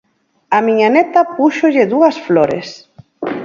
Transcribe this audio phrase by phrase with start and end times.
[0.57, 2.67] A miña neta púxolle dúas flores.